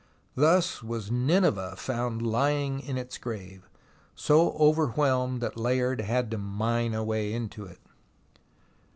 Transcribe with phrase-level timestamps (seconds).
[0.33, 3.69] Thus was Nineveh found lying in its grave,
[4.15, 7.77] so overwhelmed that Layard had to mine a way into it.